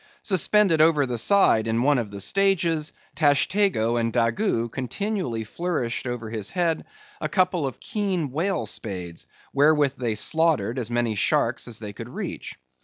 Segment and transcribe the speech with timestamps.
[0.23, 6.31] Suspended over the side in one of the stages, Tashtego and Daggoo continually flourished over
[6.31, 6.85] his head
[7.21, 12.09] a couple of keen whale spades, wherewith they slaughtered as many sharks as they could
[12.09, 12.55] reach.